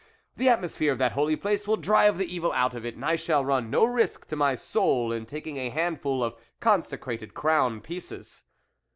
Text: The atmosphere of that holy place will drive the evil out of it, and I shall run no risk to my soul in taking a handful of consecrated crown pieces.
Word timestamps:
The 0.35 0.49
atmosphere 0.49 0.91
of 0.91 0.97
that 0.97 1.11
holy 1.11 1.35
place 1.35 1.67
will 1.67 1.77
drive 1.77 2.17
the 2.17 2.25
evil 2.25 2.51
out 2.53 2.73
of 2.73 2.83
it, 2.87 2.95
and 2.95 3.05
I 3.05 3.15
shall 3.15 3.45
run 3.45 3.69
no 3.69 3.85
risk 3.85 4.25
to 4.29 4.35
my 4.35 4.55
soul 4.55 5.11
in 5.11 5.27
taking 5.27 5.57
a 5.57 5.69
handful 5.69 6.23
of 6.23 6.33
consecrated 6.59 7.35
crown 7.35 7.81
pieces. 7.81 8.43